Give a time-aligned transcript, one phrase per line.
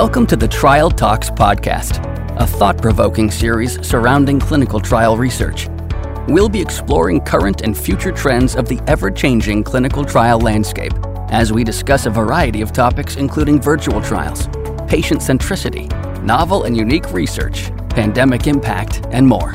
[0.00, 2.04] Welcome to the Trial Talks podcast,
[2.38, 5.68] a thought provoking series surrounding clinical trial research.
[6.28, 10.92] We'll be exploring current and future trends of the ever changing clinical trial landscape
[11.30, 14.48] as we discuss a variety of topics, including virtual trials,
[14.86, 15.88] patient centricity,
[16.22, 19.54] novel and unique research, pandemic impact, and more.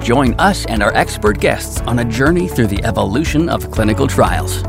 [0.00, 4.62] Join us and our expert guests on a journey through the evolution of clinical trials.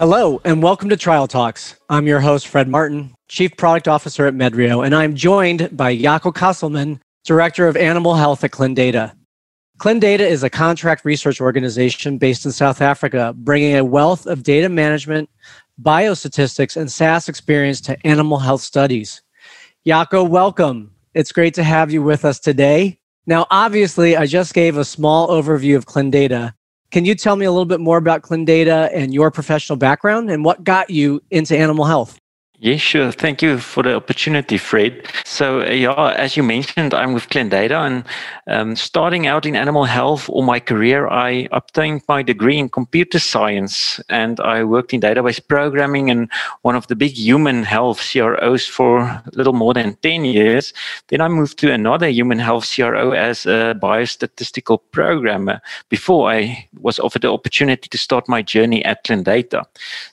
[0.00, 1.76] Hello, and welcome to Trial Talks.
[1.90, 6.32] I'm your host, Fred Martin, Chief Product Officer at Medrio, and I'm joined by Jaco
[6.32, 9.14] Kasselman, Director of Animal Health at ClinData.
[9.78, 14.70] ClinData is a contract research organization based in South Africa, bringing a wealth of data
[14.70, 15.28] management,
[15.82, 19.20] biostatistics, and SAS experience to animal health studies.
[19.86, 20.94] Jaco, welcome.
[21.12, 22.98] It's great to have you with us today.
[23.26, 26.54] Now, obviously, I just gave a small overview of ClinData,
[26.90, 30.44] can you tell me a little bit more about ClinData and your professional background and
[30.44, 32.19] what got you into animal health?
[32.62, 33.10] Yeah, sure.
[33.10, 35.08] Thank you for the opportunity, Fred.
[35.24, 38.04] So, uh, yeah, as you mentioned, I'm with ClinData, and
[38.48, 43.18] um, starting out in animal health all my career, I obtained my degree in computer
[43.18, 46.30] science, and I worked in database programming and
[46.60, 50.74] one of the big human health CROs for a little more than 10 years.
[51.08, 56.98] Then I moved to another human health CRO as a biostatistical programmer before I was
[56.98, 59.64] offered the opportunity to start my journey at ClinData.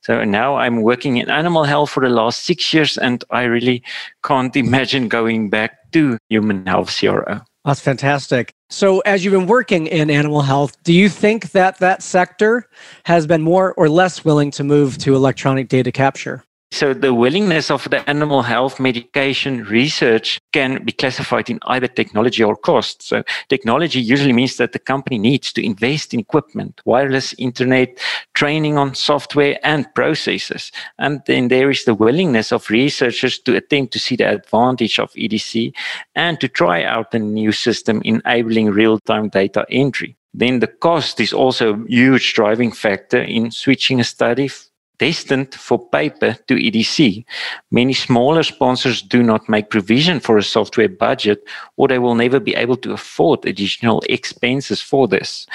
[0.02, 3.84] So now I'm working in animal health for the last six years, and I really
[4.24, 7.42] can't imagine going back to human health CRO.
[7.66, 8.54] That's fantastic.
[8.70, 12.70] So, as you've been working in animal health, do you think that that sector
[13.04, 16.44] has been more or less willing to move to electronic data capture?
[16.72, 22.44] So the willingness of the animal health medication research can be classified in either technology
[22.44, 23.02] or cost.
[23.02, 27.98] So technology usually means that the company needs to invest in equipment, wireless internet,
[28.34, 30.72] training on software and processes.
[31.00, 35.14] And then there is the willingness of researchers to attempt to see the advantage of
[35.14, 35.74] EDC
[36.16, 40.18] and to try out a new system enabling real-time data entry.
[40.34, 44.50] Then the cost is also a huge driving factor in switching a study
[45.00, 47.26] destined for paper to EDC.
[47.72, 51.44] Many smaller sponsors do not make provision for a software budget,
[51.78, 55.48] or they will never be able to afford additional expenses for this.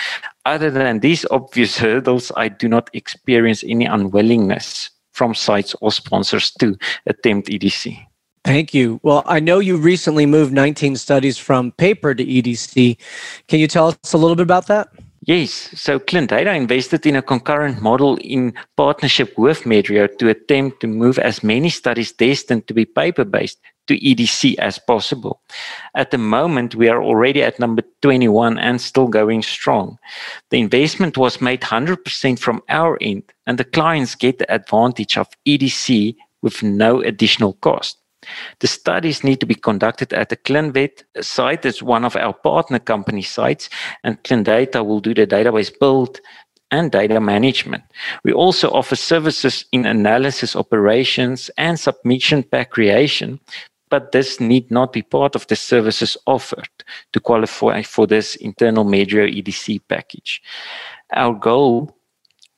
[0.45, 6.51] Other than these obvious hurdles, I do not experience any unwillingness from sites or sponsors
[6.53, 6.77] to
[7.07, 8.07] attempt EDC.
[8.45, 8.99] Thank you.
[9.05, 12.97] Well, I know you recently moved 19 studies from paper to EDC.
[13.47, 14.89] Can you tell us a little bit about that?
[15.25, 15.71] Yes.
[15.75, 20.89] So Clint ClinData invested in a concurrent model in partnership with Medrio to attempt to
[20.89, 25.41] move as many studies destined to be paper-based to EDC as possible.
[25.95, 29.97] At the moment, we are already at number 21 and still going strong.
[30.51, 35.29] The investment was made 100% from our end, and the clients get the advantage of
[35.47, 38.02] EDC with no additional cost.
[38.61, 41.65] The studies need to be conducted at the ClinVet site.
[41.65, 43.69] It's one of our partner company sites,
[44.05, 46.21] and ClinData will do the database build
[46.71, 47.85] and data management.
[48.25, 53.41] We also offer services in analysis operations and submission pack creation,
[53.91, 56.71] but this need not be part of the services offered
[57.13, 60.43] to qualify for this internal major EDC package.
[61.13, 61.95] Our goal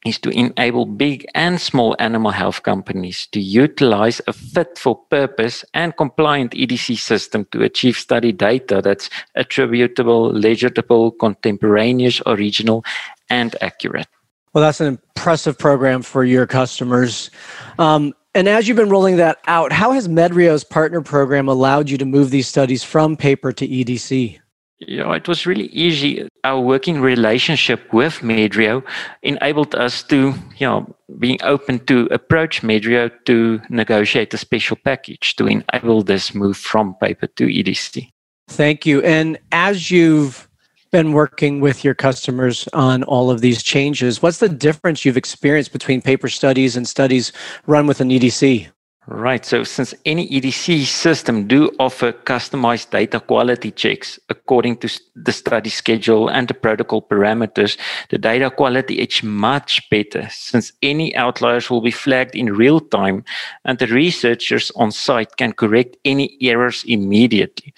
[0.04, 5.64] is to enable big and small animal health companies to utilize a fit for purpose
[5.72, 12.84] and compliant EDC system to achieve study data that's attributable, legible, contemporaneous, original,
[13.30, 14.06] and accurate.
[14.52, 17.30] Well, that's an impressive program for your customers.
[17.78, 21.96] Um, and as you've been rolling that out, how has Medrio's partner program allowed you
[21.98, 24.38] to move these studies from paper to EDC?
[24.80, 26.28] Yeah, it was really easy.
[26.42, 28.82] Our working relationship with Medrio
[29.22, 35.36] enabled us to, you know, being open to approach Medrio to negotiate a special package
[35.36, 38.10] to enable this move from paper to EDC.
[38.48, 39.00] Thank you.
[39.02, 40.48] And as you've
[40.90, 45.72] been working with your customers on all of these changes, what's the difference you've experienced
[45.72, 47.32] between paper studies and studies
[47.66, 48.68] run with an EDC?
[49.06, 49.44] Right.
[49.44, 55.68] So since any EDC system do offer customized data quality checks according to the study
[55.68, 57.76] schedule and the protocol parameters,
[58.08, 63.24] the data quality is much better since any outliers will be flagged in real time
[63.66, 67.74] and the researchers on site can correct any errors immediately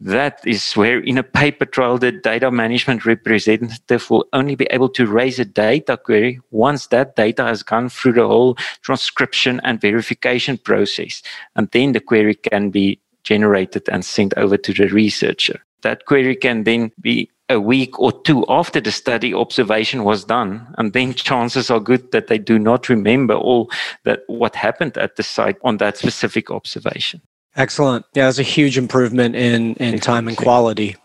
[0.00, 4.88] that is where in a paper trial the data management representative will only be able
[4.88, 9.80] to raise a data query once that data has gone through the whole transcription and
[9.80, 11.22] verification process.
[11.54, 15.60] And then the query can be generated and sent over to the researcher.
[15.82, 20.72] That query can then be a week or two after the study observation was done.
[20.78, 23.70] And then chances are good that they do not remember all
[24.04, 27.20] that what happened at the site on that specific observation
[27.56, 28.04] excellent.
[28.14, 30.96] Yeah that's a huge improvement in in time and quality.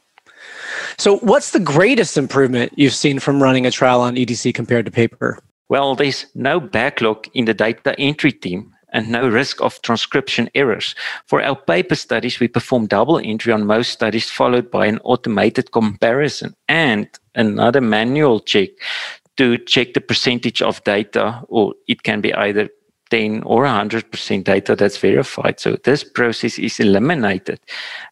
[0.97, 4.92] So what's the greatest improvement you've seen from running a trial on edc compared to
[4.92, 5.39] paper?
[5.69, 10.95] Well there's no backlog in the data entry team and no risk of transcription errors.
[11.27, 15.74] For our paper studies, we perform double entry on most studies, followed by an automated
[15.74, 18.69] comparison and another manual check
[19.36, 22.69] to check the percentage of data, or it can be either
[23.09, 25.59] 10 or 100% data that's verified.
[25.59, 27.59] So this process is eliminated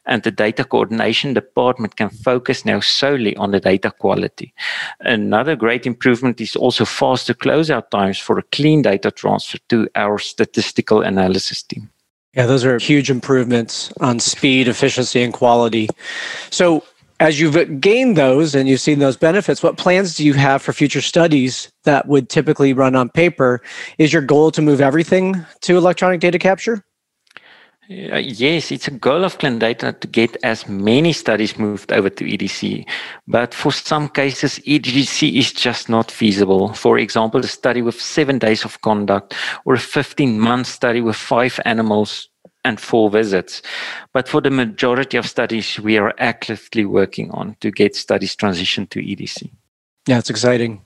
[0.06, 4.54] and the data coordination department can focus now solely on the data quality.
[5.00, 10.20] Another great improvement is also faster closeout times for a clean data transfer to our
[10.20, 11.90] statistical analysis team.
[12.34, 15.88] Yeah, those are huge improvements on speed, efficiency, and quality.
[16.50, 16.84] So,
[17.24, 20.74] as you've gained those and you've seen those benefits, what plans do you have for
[20.74, 23.62] future studies that would typically run on paper?
[23.98, 26.84] Is your goal to move everything to electronic data capture?
[27.90, 32.26] Uh, yes, it's a goal of ClinData to get as many studies moved over to
[32.26, 32.86] EDC.
[33.26, 36.74] But for some cases, EDC is just not feasible.
[36.74, 39.34] For example, a study with seven days of conduct
[39.64, 42.28] or a 15 month study with five animals
[42.64, 43.62] and four visits.
[44.14, 48.90] But for the majority of studies, we are actively working on to get studies transitioned
[48.90, 49.50] to EDC.
[50.06, 50.82] Yeah, it's exciting.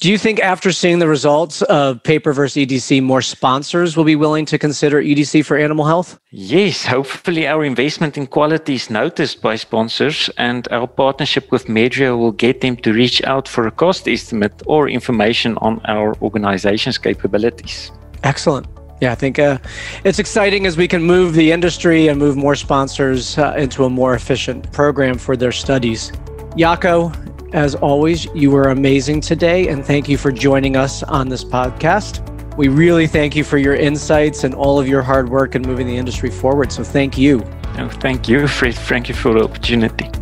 [0.00, 4.16] Do you think after seeing the results of paper versus EDC, more sponsors will be
[4.16, 6.18] willing to consider EDC for animal health?
[6.32, 12.18] Yes, hopefully our investment in quality is noticed by sponsors and our partnership with Medrio
[12.18, 16.98] will get them to reach out for a cost estimate or information on our organization's
[16.98, 17.92] capabilities.
[18.24, 18.66] Excellent.
[19.02, 19.58] Yeah, I think uh,
[20.04, 23.90] it's exciting as we can move the industry and move more sponsors uh, into a
[23.90, 26.12] more efficient program for their studies.
[26.56, 27.12] Jaco,
[27.52, 32.24] as always, you were amazing today, and thank you for joining us on this podcast.
[32.56, 35.88] We really thank you for your insights and all of your hard work in moving
[35.88, 36.70] the industry forward.
[36.70, 37.42] So, thank you.
[37.78, 38.76] Oh, thank you, Fred.
[38.76, 40.21] Thank you for the opportunity.